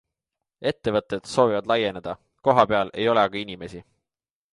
Ettevõtted 0.69 1.29
soovivad 1.33 1.69
laieneda, 1.71 2.15
kohapeal 2.49 2.91
ei 3.03 3.07
ole 3.13 3.25
aga 3.27 3.41
inimesi. 3.43 3.83